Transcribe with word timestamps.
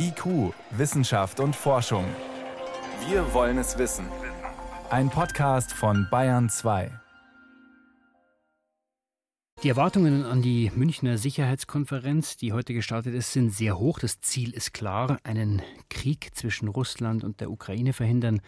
IQ, 0.00 0.54
Wissenschaft 0.70 1.40
und 1.40 1.56
Forschung. 1.56 2.04
Wir 3.08 3.34
wollen 3.34 3.58
es 3.58 3.78
wissen. 3.78 4.06
Ein 4.90 5.10
Podcast 5.10 5.72
von 5.72 6.06
Bayern 6.08 6.48
2. 6.48 6.92
Die 9.64 9.68
Erwartungen 9.68 10.24
an 10.24 10.40
die 10.40 10.70
Münchner 10.72 11.18
Sicherheitskonferenz, 11.18 12.36
die 12.36 12.52
heute 12.52 12.74
gestartet 12.74 13.12
ist, 13.12 13.32
sind 13.32 13.50
sehr 13.50 13.76
hoch. 13.76 13.98
Das 13.98 14.20
Ziel 14.20 14.54
ist 14.54 14.72
klar, 14.72 15.18
einen 15.24 15.62
Krieg 15.90 16.30
zwischen 16.32 16.68
Russland 16.68 17.24
und 17.24 17.40
der 17.40 17.50
Ukraine 17.50 17.92
verhindern 17.92 18.40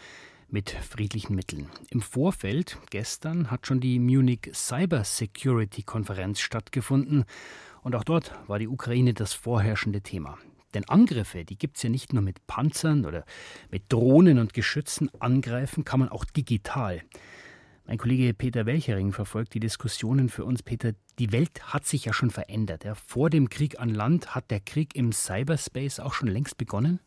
mit 0.49 0.71
friedlichen 0.71 1.35
Mitteln. 1.35 1.69
Im 1.91 2.01
Vorfeld, 2.01 2.79
gestern, 2.91 3.51
hat 3.51 3.67
schon 3.67 3.81
die 3.81 3.99
Munich 3.99 4.51
Cyber 4.55 5.03
Security 5.03 5.83
Konferenz 5.83 6.39
stattgefunden 6.39 7.25
und 7.83 7.97
auch 7.97 8.05
dort 8.05 8.39
war 8.47 8.61
die 8.61 8.69
Ukraine 8.69 9.15
das 9.15 9.33
vorherrschende 9.33 10.01
Thema. 10.01 10.39
Denn 10.75 10.89
Angriffe, 10.89 11.45
die 11.45 11.59
gibt 11.59 11.77
es 11.77 11.83
ja 11.83 11.91
nicht 11.91 12.13
nur 12.13 12.23
mit 12.23 12.47
Panzern 12.47 13.05
oder 13.05 13.25
mit 13.71 13.85
Drohnen 13.89 14.39
und 14.39 14.55
Geschützen. 14.55 15.11
Angreifen 15.19 15.85
kann 15.85 16.01
man 16.01 16.09
auch 16.09 16.25
digital. 16.25 17.03
Mein 17.87 17.99
Kollege 17.99 18.35
Peter 18.35 18.67
Welchering 18.67 19.13
verfolgt 19.13 19.53
die 19.55 19.59
Diskussionen 19.59 20.29
für 20.29 20.45
uns. 20.45 20.63
Peter, 20.63 20.93
die 21.19 21.33
Welt 21.33 21.75
hat 21.75 21.87
sich 21.87 22.05
ja 22.05 22.13
schon 22.13 22.31
verändert. 22.31 22.85
Ja. 22.85 22.95
Vor 22.95 23.31
dem 23.31 23.49
Krieg 23.49 23.81
an 23.81 23.89
Land 23.89 24.35
hat 24.35 24.53
der 24.53 24.61
Krieg 24.61 24.95
im 24.95 25.11
Cyberspace 25.11 25.99
auch 25.99 26.15
schon 26.15 26.29
längst 26.29 26.57
begonnen? 26.57 27.01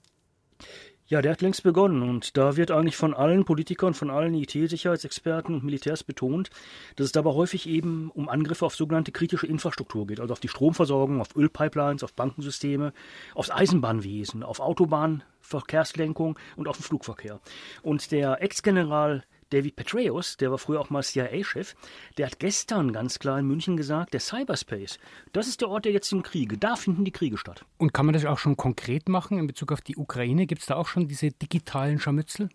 Ja, 1.14 1.22
der 1.22 1.34
hat 1.34 1.42
längst 1.42 1.62
begonnen 1.62 2.02
und 2.02 2.38
da 2.38 2.58
wird 2.58 2.72
eigentlich 2.72 2.98
von 2.98 3.14
allen 3.14 3.46
Politikern, 3.46 3.94
von 3.94 4.10
allen 4.10 4.34
IT-Sicherheitsexperten 4.34 5.54
und 5.54 5.64
Militärs 5.64 6.04
betont, 6.04 6.50
dass 6.96 7.06
es 7.06 7.12
dabei 7.12 7.30
häufig 7.30 7.70
eben 7.70 8.10
um 8.16 8.30
Angriffe 8.30 8.66
auf 8.66 8.74
sogenannte 8.74 9.12
kritische 9.12 9.46
Infrastruktur 9.46 10.08
geht, 10.08 10.20
also 10.20 10.32
auf 10.32 10.40
die 10.40 10.48
Stromversorgung, 10.48 11.22
auf 11.22 11.36
Ölpipelines, 11.36 12.04
auf 12.04 12.14
Bankensysteme, 12.14 12.94
aufs 13.36 13.52
Eisenbahnwesen, 13.52 14.42
auf 14.42 14.60
Autobahnverkehrslenkung 14.60 16.40
und 16.56 16.68
auf 16.68 16.78
den 16.78 16.84
Flugverkehr. 16.84 17.40
Und 17.84 18.12
der 18.12 18.42
Ex-General 18.42 19.24
David 19.54 19.76
Petraeus, 19.76 20.38
der 20.38 20.50
war 20.50 20.58
früher 20.58 20.82
auch 20.82 20.90
mal 20.90 21.04
CIA-Chef, 21.04 21.76
der 22.18 22.26
hat 22.26 22.40
gestern 22.40 22.92
ganz 22.92 23.20
klar 23.20 23.38
in 23.40 23.46
München 23.46 23.78
gesagt, 23.78 24.14
der 24.14 24.20
Cyberspace, 24.20 24.98
das 25.32 25.48
ist 25.48 25.62
der 25.62 25.70
Ort 25.70 25.86
der 25.86 25.92
jetzigen 25.92 26.24
Kriege. 26.24 26.58
Da 26.58 26.76
finden 26.76 27.06
die 27.06 27.12
Kriege 27.12 27.38
statt. 27.38 27.64
Und 27.78 27.94
kann 27.94 28.08
man 28.08 28.14
das 28.14 28.26
auch 28.26 28.40
schon 28.40 28.58
konkret 28.58 29.10
machen 29.10 29.38
in 29.38 29.46
Bezug 29.46 29.72
auf 29.72 29.82
die 29.82 29.96
Ukraine? 29.96 30.48
Gibt 30.48 30.62
es 30.62 30.68
da 30.68 30.76
auch 30.76 30.88
schon 30.88 31.08
diese 31.08 31.30
digitalen 31.32 32.00
Scharmützel? 32.00 32.50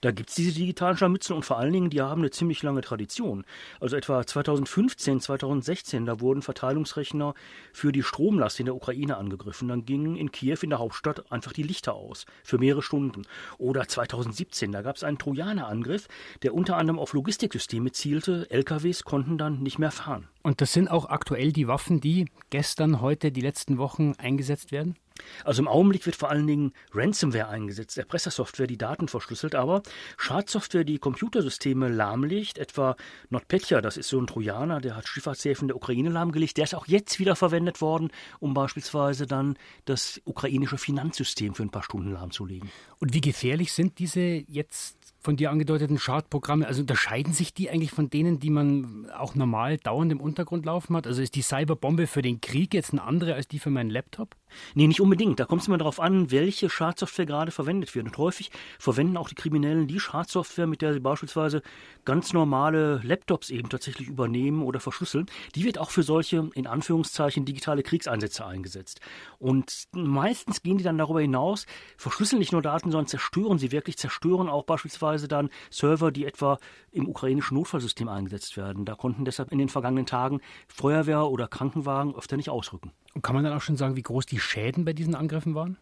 Da 0.00 0.10
gibt 0.10 0.30
es 0.30 0.34
diese 0.34 0.52
digitalen 0.52 0.96
Scharmützel 0.96 1.34
und 1.34 1.44
vor 1.44 1.58
allen 1.58 1.72
Dingen, 1.72 1.90
die 1.90 2.00
haben 2.00 2.20
eine 2.20 2.30
ziemlich 2.30 2.62
lange 2.62 2.80
Tradition. 2.80 3.44
Also 3.80 3.96
etwa 3.96 4.26
2015, 4.26 5.20
2016, 5.20 6.06
da 6.06 6.20
wurden 6.20 6.42
Verteilungsrechner 6.42 7.34
für 7.72 7.92
die 7.92 8.02
Stromlast 8.02 8.60
in 8.60 8.66
der 8.66 8.74
Ukraine 8.74 9.16
angegriffen. 9.16 9.68
Dann 9.68 9.84
gingen 9.84 10.16
in 10.16 10.32
Kiew, 10.32 10.58
in 10.62 10.70
der 10.70 10.78
Hauptstadt, 10.78 11.30
einfach 11.30 11.52
die 11.52 11.62
Lichter 11.62 11.94
aus 11.94 12.26
für 12.44 12.58
mehrere 12.58 12.82
Stunden. 12.82 13.22
Oder 13.58 13.88
2017, 13.88 14.72
da 14.72 14.82
gab 14.82 14.96
es 14.96 15.04
einen 15.04 15.18
Trojanerangriff, 15.18 16.08
der 16.42 16.54
unter 16.54 16.76
anderem 16.76 16.98
auf 16.98 17.12
Logistiksysteme 17.12 17.92
zielte. 17.92 18.50
LKWs 18.50 19.04
konnten 19.04 19.38
dann 19.38 19.62
nicht 19.62 19.78
mehr 19.78 19.90
fahren. 19.90 20.28
Und 20.42 20.60
das 20.60 20.72
sind 20.72 20.90
auch 20.90 21.06
aktuell 21.06 21.52
die 21.52 21.68
Waffen, 21.68 22.00
die 22.00 22.26
gestern, 22.50 23.00
heute, 23.00 23.30
die 23.30 23.40
letzten 23.40 23.78
Wochen 23.78 24.14
eingesetzt 24.18 24.72
werden? 24.72 24.96
Also 25.44 25.62
im 25.62 25.68
Augenblick 25.68 26.06
wird 26.06 26.16
vor 26.16 26.30
allen 26.30 26.46
Dingen 26.46 26.72
Ransomware 26.92 27.48
eingesetzt, 27.48 27.98
Erpressersoftware, 27.98 28.66
die 28.66 28.78
Daten 28.78 29.08
verschlüsselt, 29.08 29.54
aber 29.54 29.82
Schadsoftware, 30.16 30.84
die 30.84 30.98
Computersysteme 30.98 31.88
lahmlegt, 31.88 32.58
etwa 32.58 32.96
NotPetya, 33.30 33.80
das 33.80 33.96
ist 33.96 34.08
so 34.08 34.20
ein 34.20 34.26
Trojaner, 34.26 34.80
der 34.80 34.96
hat 34.96 35.08
Schifffahrtshäfen 35.08 35.68
der 35.68 35.76
Ukraine 35.76 36.10
lahmgelegt, 36.10 36.56
der 36.56 36.64
ist 36.64 36.74
auch 36.74 36.86
jetzt 36.86 37.18
wieder 37.18 37.36
verwendet 37.36 37.80
worden, 37.80 38.10
um 38.40 38.54
beispielsweise 38.54 39.26
dann 39.26 39.56
das 39.84 40.20
ukrainische 40.24 40.78
Finanzsystem 40.78 41.54
für 41.54 41.62
ein 41.62 41.70
paar 41.70 41.82
Stunden 41.82 42.12
lahmzulegen. 42.12 42.70
Und 42.98 43.14
wie 43.14 43.20
gefährlich 43.20 43.72
sind 43.72 43.98
diese 43.98 44.20
jetzt 44.20 45.11
von 45.22 45.36
dir 45.36 45.50
angedeuteten 45.50 45.98
Schadprogramme, 45.98 46.66
also 46.66 46.80
unterscheiden 46.80 47.32
sich 47.32 47.54
die 47.54 47.70
eigentlich 47.70 47.92
von 47.92 48.10
denen, 48.10 48.40
die 48.40 48.50
man 48.50 49.08
auch 49.16 49.34
normal 49.34 49.78
dauernd 49.78 50.10
im 50.10 50.20
Untergrund 50.20 50.66
laufen 50.66 50.96
hat? 50.96 51.06
Also 51.06 51.22
ist 51.22 51.36
die 51.36 51.42
Cyberbombe 51.42 52.06
für 52.06 52.22
den 52.22 52.40
Krieg 52.40 52.74
jetzt 52.74 52.92
eine 52.92 53.02
andere 53.02 53.34
als 53.34 53.46
die 53.46 53.60
für 53.60 53.70
meinen 53.70 53.90
Laptop? 53.90 54.36
Nee, 54.74 54.86
nicht 54.86 55.00
unbedingt. 55.00 55.38
Da 55.40 55.44
kommt 55.44 55.62
es 55.62 55.68
immer 55.68 55.78
darauf 55.78 56.00
an, 56.00 56.30
welche 56.30 56.68
Schadsoftware 56.68 57.24
gerade 57.24 57.52
verwendet 57.52 57.94
wird. 57.94 58.06
Und 58.06 58.18
häufig 58.18 58.50
verwenden 58.78 59.16
auch 59.16 59.28
die 59.28 59.34
Kriminellen 59.34 59.86
die 59.86 60.00
Schadsoftware, 60.00 60.66
mit 60.66 60.82
der 60.82 60.92
sie 60.92 61.00
beispielsweise 61.00 61.62
ganz 62.04 62.32
normale 62.32 63.00
Laptops 63.02 63.50
eben 63.50 63.68
tatsächlich 63.68 64.08
übernehmen 64.08 64.62
oder 64.62 64.80
verschlüsseln. 64.80 65.26
Die 65.54 65.64
wird 65.64 65.78
auch 65.78 65.90
für 65.90 66.02
solche, 66.02 66.50
in 66.54 66.66
Anführungszeichen, 66.66 67.44
digitale 67.44 67.82
Kriegseinsätze 67.82 68.44
eingesetzt. 68.44 69.00
Und 69.38 69.84
meistens 69.92 70.62
gehen 70.62 70.78
die 70.78 70.84
dann 70.84 70.98
darüber 70.98 71.20
hinaus, 71.20 71.66
verschlüsseln 71.96 72.40
nicht 72.40 72.52
nur 72.52 72.62
Daten, 72.62 72.90
sondern 72.90 73.06
zerstören 73.06 73.58
sie 73.58 73.72
wirklich, 73.72 73.96
zerstören 73.96 74.48
auch 74.48 74.64
beispielsweise 74.64 75.11
beispielsweise 75.12 75.28
dann 75.28 75.50
Server, 75.70 76.10
die 76.10 76.26
etwa 76.26 76.58
im 76.90 77.08
ukrainischen 77.08 77.56
Notfallsystem 77.56 78.08
eingesetzt 78.08 78.56
werden. 78.56 78.84
Da 78.84 78.94
konnten 78.94 79.24
deshalb 79.24 79.52
in 79.52 79.58
den 79.58 79.68
vergangenen 79.68 80.06
Tagen 80.06 80.40
Feuerwehr 80.68 81.26
oder 81.26 81.48
Krankenwagen 81.48 82.14
öfter 82.14 82.36
nicht 82.36 82.50
ausrücken. 82.50 82.92
Und 83.14 83.22
kann 83.22 83.34
man 83.34 83.44
dann 83.44 83.52
auch 83.52 83.60
schon 83.60 83.76
sagen, 83.76 83.96
wie 83.96 84.02
groß 84.02 84.26
die 84.26 84.40
Schäden 84.40 84.84
bei 84.84 84.92
diesen 84.92 85.14
Angriffen 85.14 85.54
waren? 85.54 85.76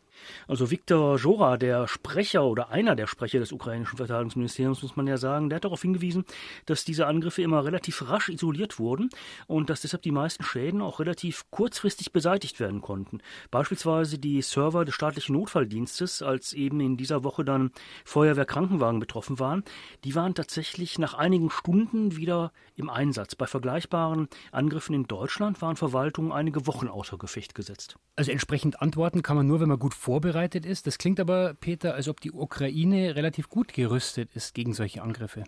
Also 0.49 0.71
Viktor 0.71 1.17
Jora, 1.17 1.57
der 1.57 1.89
Sprecher 1.89 2.45
oder 2.45 2.71
einer 2.71 2.97
der 2.97 3.07
Sprecher 3.07 3.39
des 3.39 3.53
ukrainischen 3.53 3.97
Verteidigungsministeriums, 3.97 4.83
muss 4.83 4.97
man 4.97 5.07
ja 5.07 5.17
sagen, 5.17 5.49
der 5.49 5.57
hat 5.57 5.65
darauf 5.65 5.83
hingewiesen, 5.83 6.25
dass 6.67 6.85
diese 6.85 7.07
Angriffe 7.07 7.43
immer 7.43 7.65
relativ 7.65 8.09
rasch 8.09 8.29
isoliert 8.29 8.79
wurden 8.79 9.11
und 9.47 9.71
dass 9.71 9.83
deshalb 9.83 10.03
die 10.03 10.11
meisten 10.11 10.43
Schäden 10.43 10.83
auch 10.83 11.01
relativ 11.01 11.45
kurzfristig 11.51 12.13
beseitigt 12.13 12.61
werden 12.61 12.81
konnten. 12.81 13.19
Beispielsweise 13.51 14.19
die 14.19 14.43
Server 14.43 14.85
des 14.85 14.95
staatlichen 14.95 15.35
Notfalldienstes, 15.35 16.23
als 16.23 16.53
eben 16.53 16.81
in 16.81 16.97
dieser 16.97 17.25
Woche 17.25 17.45
dann 17.45 17.71
Feuerwehr-Krankenwagen 18.05 19.01
betroffen 19.01 19.39
waren, 19.39 19.65
die 20.05 20.15
waren 20.15 20.35
tatsächlich 20.35 20.99
nach 20.99 21.15
einigen 21.15 21.51
Stunden 21.51 22.17
wieder 22.17 22.53
im 22.77 22.91
Einsatz. 22.91 23.35
Bei 23.35 23.47
vergleichbaren 23.47 24.29
Angriffen 24.53 24.95
in 24.95 25.07
Deutschland 25.07 25.63
waren 25.63 25.77
Verwaltungen 25.77 26.33
einige 26.33 26.67
Wochen 26.67 26.89
außer 26.89 27.17
Gefecht 27.21 27.55
gesetzt. 27.55 27.97
Also 28.17 28.33
entsprechend 28.33 28.83
antworten 28.83 29.23
kann 29.23 29.37
man 29.37 29.47
nur, 29.47 29.61
wenn 29.61 29.69
man 29.69 29.79
gut 29.79 29.95
vorbereitet 29.95 30.67
ist. 30.67 30.89
Das 30.89 30.99
klingt 30.99 31.21
aber, 31.21 31.55
Peter, 31.55 31.95
als 31.95 32.09
ob 32.09 32.21
die 32.21 32.33
Ukraine 32.33 33.15
relativ 33.15 33.49
gut 33.49 33.73
gerüstet 33.73 34.35
ist 34.35 34.55
gegen 34.55 34.75
solche 34.75 35.03
Angriffe. 35.03 35.45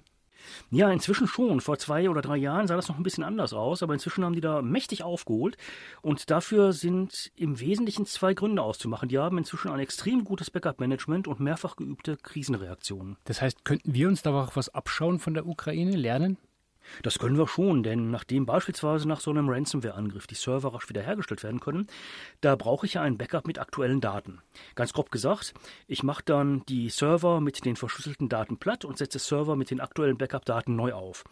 Ja, 0.70 0.90
inzwischen 0.90 1.26
schon. 1.26 1.60
Vor 1.60 1.78
zwei 1.78 2.08
oder 2.08 2.22
drei 2.22 2.36
Jahren 2.36 2.66
sah 2.66 2.76
das 2.76 2.88
noch 2.88 2.96
ein 2.96 3.02
bisschen 3.02 3.24
anders 3.24 3.52
aus, 3.52 3.82
aber 3.82 3.94
inzwischen 3.94 4.24
haben 4.24 4.34
die 4.34 4.40
da 4.40 4.62
mächtig 4.62 5.02
aufgeholt. 5.02 5.56
Und 6.00 6.30
dafür 6.30 6.72
sind 6.72 7.30
im 7.36 7.60
Wesentlichen 7.60 8.06
zwei 8.06 8.34
Gründe 8.34 8.62
auszumachen. 8.62 9.08
Die 9.08 9.18
haben 9.18 9.38
inzwischen 9.38 9.70
ein 9.70 9.80
extrem 9.80 10.24
gutes 10.24 10.50
Backup-Management 10.50 11.28
und 11.28 11.40
mehrfach 11.40 11.76
geübte 11.76 12.16
Krisenreaktionen. 12.16 13.16
Das 13.24 13.42
heißt, 13.42 13.64
könnten 13.64 13.94
wir 13.94 14.08
uns 14.08 14.22
da 14.22 14.32
auch 14.32 14.56
was 14.56 14.68
abschauen 14.68 15.18
von 15.18 15.34
der 15.34 15.46
Ukraine, 15.46 15.96
lernen? 15.96 16.38
Das 17.02 17.18
können 17.18 17.38
wir 17.38 17.48
schon, 17.48 17.82
denn 17.82 18.10
nachdem 18.10 18.46
beispielsweise 18.46 19.08
nach 19.08 19.20
so 19.20 19.30
einem 19.30 19.48
Ransomware-Angriff 19.48 20.26
die 20.26 20.34
Server 20.34 20.74
rasch 20.74 20.88
wiederhergestellt 20.88 21.42
werden 21.42 21.60
können, 21.60 21.86
da 22.40 22.56
brauche 22.56 22.86
ich 22.86 22.94
ja 22.94 23.02
ein 23.02 23.18
Backup 23.18 23.46
mit 23.46 23.58
aktuellen 23.58 24.00
Daten. 24.00 24.40
Ganz 24.74 24.92
grob 24.92 25.10
gesagt, 25.10 25.54
ich 25.86 26.02
mache 26.02 26.22
dann 26.24 26.64
die 26.66 26.90
Server 26.90 27.40
mit 27.40 27.64
den 27.64 27.76
verschlüsselten 27.76 28.28
Daten 28.28 28.58
platt 28.58 28.84
und 28.84 28.98
setze 28.98 29.18
Server 29.18 29.56
mit 29.56 29.70
den 29.70 29.80
aktuellen 29.80 30.18
Backup-Daten 30.18 30.76
neu 30.76 30.92
auf. 30.92 31.24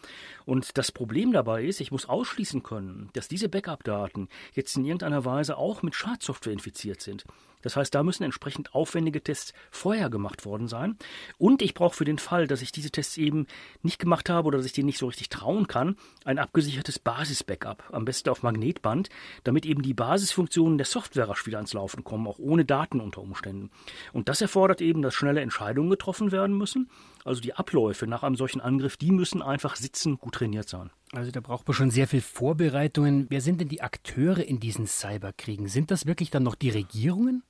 Und 0.45 0.79
das 0.79 0.93
Problem 0.93 1.33
dabei 1.33 1.65
ist, 1.65 1.81
ich 1.81 1.93
muss 1.93 2.09
ausschließen 2.09 2.63
können, 2.63 3.11
dass 3.13 3.29
diese 3.29 3.49
Backup-Daten 3.49 4.29
jetzt 4.53 4.77
in 4.77 4.85
irgendeiner 4.85 5.25
Weise 5.25 5.57
auch 5.57 5.83
mit 5.83 5.95
Schadsoftware 5.95 6.53
infiziert 6.53 7.01
sind. 7.01 7.25
Das 7.63 7.77
heißt, 7.77 7.95
da 7.95 8.03
müssen 8.03 8.23
entsprechend 8.23 8.75
aufwendige 8.75 9.23
Tests 9.23 9.53
vorher 9.71 10.11
gemacht 10.11 10.45
worden 10.45 10.69
sein. 10.69 10.97
Und 11.39 11.63
ich 11.63 11.75
brauche 11.75 11.95
für 11.95 12.05
den 12.05 12.19
Fall, 12.19 12.47
dass 12.47 12.63
ich 12.63 12.73
diese 12.73 12.91
Tests 12.91 13.17
eben 13.17 13.47
nicht 13.83 13.99
gemacht 13.99 14.31
habe 14.31 14.49
oder 14.49 14.59
dass 14.59 14.67
ich 14.67 14.73
denen 14.73 14.87
nicht 14.87 14.99
so 14.99 15.07
richtig 15.07 15.29
trauen 15.41 15.67
kann, 15.67 15.97
ein 16.25 16.39
abgesichertes 16.39 16.99
Basis-Backup, 16.99 17.85
am 17.93 18.05
besten 18.05 18.29
auf 18.29 18.43
Magnetband, 18.43 19.09
damit 19.45 19.65
eben 19.65 19.83
die 19.83 19.95
Basisfunktionen 19.95 20.77
der 20.77 20.87
Software 20.87 21.29
rasch 21.29 21.47
wieder 21.47 21.59
ans 21.59 21.73
Laufen 21.73 22.05
kommen, 22.05 22.27
auch 22.27 22.39
ohne 22.39 22.65
Daten 22.65 23.01
unter 23.01 23.23
Umständen. 23.23 23.71
Und 24.13 24.29
das 24.29 24.41
erfordert 24.41 24.83
eben, 24.83 25.03
dass 25.03 25.15
schnelle 25.15 25.41
Entscheidungen 25.41 25.91
getroffen 25.91 26.31
werden 26.31 26.57
müssen. 26.57 26.91
Also 27.25 27.41
die 27.41 27.55
Abläufe 27.55 28.07
nach 28.07 28.23
einem 28.23 28.37
solchen 28.37 28.61
Angriff, 28.61 28.97
die 28.97 29.13
müssen 29.13 29.43
einfach 29.43 29.77
sitzen, 29.77 30.19
gut 30.19 30.35
trainiert 30.35 30.69
sein. 30.69 30.91
Also 31.13 31.31
da 31.31 31.41
braucht 31.41 31.67
man 31.67 31.75
schon 31.75 31.91
sehr 31.91 32.07
viel 32.07 32.21
Vorbereitungen. 32.21 33.27
Wer 33.31 33.41
sind 33.41 33.61
denn 33.61 33.69
die 33.69 33.83
Akteure 33.83 34.45
in 34.45 34.61
diesen 34.61 34.87
Cyberkriegen? 34.87 35.69
Sind 35.69 35.91
das 35.91 36.07
wirklich 36.07 36.31
dann 36.31 36.43
noch 36.43 36.55
die 36.55 36.71
Regierungen? 36.71 37.43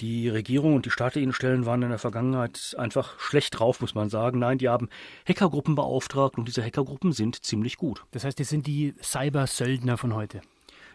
Die 0.00 0.28
Regierung 0.28 0.74
und 0.74 0.86
die 0.86 0.90
staatlichen 0.90 1.32
Stellen 1.32 1.66
waren 1.66 1.82
in 1.82 1.90
der 1.90 1.98
Vergangenheit 1.98 2.74
einfach 2.78 3.18
schlecht 3.20 3.58
drauf, 3.58 3.80
muss 3.80 3.94
man 3.94 4.08
sagen. 4.08 4.38
Nein, 4.38 4.58
die 4.58 4.68
haben 4.68 4.88
Hackergruppen 5.28 5.74
beauftragt 5.74 6.38
und 6.38 6.48
diese 6.48 6.62
Hackergruppen 6.64 7.12
sind 7.12 7.44
ziemlich 7.44 7.76
gut. 7.76 8.04
Das 8.10 8.24
heißt, 8.24 8.38
die 8.38 8.44
sind 8.44 8.66
die 8.66 8.94
Cyber-Söldner 9.02 9.98
von 9.98 10.14
heute. 10.14 10.40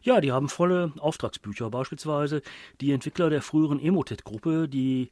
Ja, 0.02 0.22
die 0.22 0.32
haben 0.32 0.50
volle 0.50 0.94
Auftragsbücher. 1.00 1.70
Beispielsweise 1.70 2.42
die 2.82 2.92
Entwickler 2.92 3.30
der 3.30 3.42
früheren 3.42 3.80
Emotet-Gruppe, 3.80 4.68
die 4.68 5.10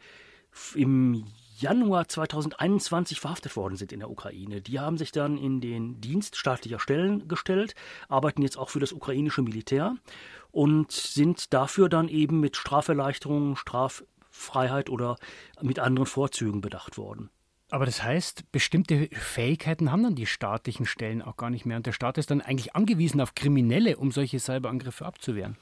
im 0.74 1.25
Januar 1.57 2.07
2021 2.07 3.19
verhaftet 3.19 3.56
worden 3.56 3.78
sind 3.78 3.92
in 3.92 4.00
der 4.00 4.10
Ukraine. 4.10 4.62
Die 4.62 4.80
haben 4.80 4.98
sich 4.98 5.12
dann 5.12 5.38
in 5.38 5.62
den 5.62 6.02
Dienst 6.02 6.36
staatlicher 6.36 6.80
Stellen 6.80 7.28
gestellt, 7.28 7.75
arbeiten 8.10 8.42
jetzt 8.42 8.57
auch 8.57 8.69
für 8.69 8.80
das 8.80 8.92
ukrainische 8.92 9.42
Militär 9.42 9.96
und 10.52 10.92
sind 10.92 11.54
dafür 11.54 11.88
dann 11.88 12.10
eben 12.10 12.40
mit 12.40 12.57
Straferleichterungen, 12.57 13.56
Straf 13.56 14.04
Freiheit 14.30 14.90
oder 14.90 15.16
mit 15.62 15.80
anderen 15.80 16.07
Vorzügen 16.07 16.60
bedacht 16.60 16.98
worden. 16.98 17.30
Aber 17.72 17.86
das 17.86 18.04
heißt, 18.04 18.51
bestimmte 18.51 19.10
Fähigkeiten 19.13 19.92
haben 19.92 20.04
dann 20.04 20.16
die 20.16 20.25
staatlichen 20.25 20.86
Stellen 20.86 21.22
auch 21.22 21.38
gar 21.38 21.50
nicht 21.50 21.66
mehr. 21.66 21.78
Und 21.78 21.86
der 21.86 21.94
Staat 21.94 22.18
ist 22.18 22.30
dann 22.30 22.42
eigentlich 22.42 22.75
angewiesen 22.75 23.22
auf 23.22 23.34
Kriminelle, 23.34 23.98
um 23.98 24.12
solche 24.12 24.40
Cyberangriffe 24.40 25.06
abzuwehren. 25.06 25.58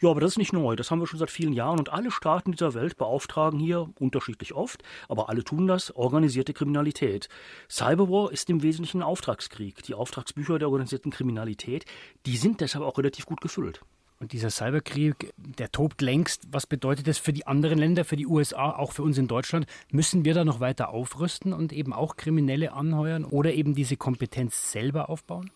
Ja, 0.00 0.10
aber 0.10 0.20
das 0.20 0.32
ist 0.32 0.38
nicht 0.38 0.52
neu. 0.52 0.76
Das 0.76 0.90
haben 0.90 1.00
wir 1.00 1.06
schon 1.06 1.18
seit 1.18 1.30
vielen 1.30 1.52
Jahren. 1.52 1.78
Und 1.78 1.92
alle 1.92 2.10
Staaten 2.10 2.52
dieser 2.52 2.74
Welt 2.74 2.96
beauftragen 2.96 3.58
hier, 3.58 3.88
unterschiedlich 3.98 4.54
oft, 4.54 4.82
aber 5.08 5.28
alle 5.28 5.44
tun 5.44 5.66
das, 5.66 5.94
organisierte 5.94 6.52
Kriminalität. 6.52 7.28
Cyberwar 7.68 8.32
ist 8.32 8.50
im 8.50 8.62
Wesentlichen 8.62 8.98
ein 8.98 9.04
Auftragskrieg. 9.04 9.82
Die 9.82 9.94
Auftragsbücher 9.94 10.58
der 10.58 10.68
organisierten 10.68 11.10
Kriminalität, 11.10 11.84
die 12.26 12.36
sind 12.36 12.60
deshalb 12.60 12.84
auch 12.84 12.98
relativ 12.98 13.26
gut 13.26 13.40
gefüllt. 13.40 13.80
Und 14.20 14.32
dieser 14.34 14.50
Cyberkrieg, 14.50 15.32
der 15.38 15.72
tobt 15.72 16.02
längst. 16.02 16.48
Was 16.52 16.66
bedeutet 16.66 17.06
das 17.06 17.16
für 17.16 17.32
die 17.32 17.46
anderen 17.46 17.78
Länder, 17.78 18.04
für 18.04 18.16
die 18.16 18.26
USA, 18.26 18.70
auch 18.72 18.92
für 18.92 19.02
uns 19.02 19.16
in 19.16 19.28
Deutschland? 19.28 19.66
Müssen 19.90 20.26
wir 20.26 20.34
da 20.34 20.44
noch 20.44 20.60
weiter 20.60 20.90
aufrüsten 20.90 21.54
und 21.54 21.72
eben 21.72 21.94
auch 21.94 22.16
Kriminelle 22.16 22.74
anheuern 22.74 23.24
oder 23.24 23.54
eben 23.54 23.74
diese 23.74 23.96
Kompetenz 23.96 24.72
selber 24.72 25.08
aufbauen? 25.08 25.50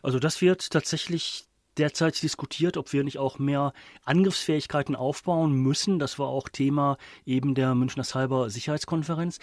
Also 0.00 0.20
das 0.20 0.40
wird 0.40 0.70
tatsächlich 0.70 1.48
derzeit 1.78 2.22
diskutiert, 2.22 2.76
ob 2.76 2.92
wir 2.92 3.04
nicht 3.04 3.18
auch 3.18 3.38
mehr 3.38 3.72
Angriffsfähigkeiten 4.04 4.96
aufbauen 4.96 5.52
müssen. 5.52 5.98
Das 5.98 6.18
war 6.18 6.28
auch 6.28 6.48
Thema 6.48 6.96
eben 7.24 7.54
der 7.54 7.74
Münchner 7.74 8.04
Cyber-Sicherheitskonferenz 8.04 9.38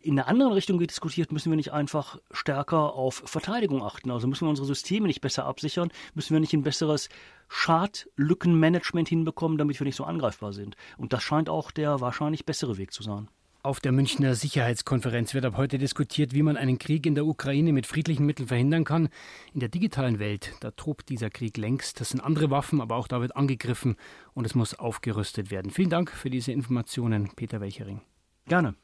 in 0.00 0.18
einer 0.18 0.28
anderen 0.28 0.52
Richtung 0.52 0.78
wird 0.78 0.90
diskutiert, 0.90 1.32
müssen 1.32 1.50
wir 1.50 1.56
nicht 1.56 1.72
einfach 1.72 2.18
stärker 2.30 2.94
auf 2.94 3.22
Verteidigung 3.26 3.82
achten? 3.82 4.10
Also 4.10 4.28
müssen 4.28 4.46
wir 4.46 4.50
unsere 4.50 4.66
Systeme 4.66 5.08
nicht 5.08 5.20
besser 5.20 5.44
absichern? 5.44 5.90
Müssen 6.14 6.34
wir 6.34 6.40
nicht 6.40 6.52
ein 6.52 6.62
besseres 6.62 7.08
Schadlückenmanagement 7.48 9.08
hinbekommen, 9.08 9.58
damit 9.58 9.80
wir 9.80 9.84
nicht 9.84 9.96
so 9.96 10.04
angreifbar 10.04 10.52
sind? 10.52 10.76
Und 10.98 11.12
das 11.12 11.22
scheint 11.22 11.48
auch 11.48 11.70
der 11.70 12.00
wahrscheinlich 12.00 12.46
bessere 12.46 12.78
Weg 12.78 12.92
zu 12.92 13.02
sein. 13.02 13.28
Auf 13.64 13.80
der 13.80 13.90
Münchner 13.90 14.36
Sicherheitskonferenz 14.36 15.34
wird 15.34 15.44
ab 15.44 15.56
heute 15.56 15.78
diskutiert, 15.78 16.32
wie 16.32 16.42
man 16.42 16.56
einen 16.56 16.78
Krieg 16.78 17.06
in 17.06 17.16
der 17.16 17.26
Ukraine 17.26 17.72
mit 17.72 17.86
friedlichen 17.86 18.24
Mitteln 18.24 18.46
verhindern 18.46 18.84
kann. 18.84 19.08
In 19.52 19.58
der 19.58 19.68
digitalen 19.68 20.20
Welt, 20.20 20.54
da 20.60 20.70
tobt 20.70 21.08
dieser 21.08 21.28
Krieg 21.28 21.56
längst. 21.56 22.00
Das 22.00 22.10
sind 22.10 22.20
andere 22.20 22.50
Waffen, 22.50 22.80
aber 22.80 22.94
auch 22.94 23.08
da 23.08 23.20
wird 23.20 23.34
angegriffen 23.34 23.96
und 24.32 24.44
es 24.44 24.54
muss 24.54 24.74
aufgerüstet 24.74 25.50
werden. 25.50 25.72
Vielen 25.72 25.90
Dank 25.90 26.12
für 26.12 26.30
diese 26.30 26.52
Informationen, 26.52 27.30
Peter 27.34 27.60
Welchering. 27.60 28.00
Gerne. 28.46 28.76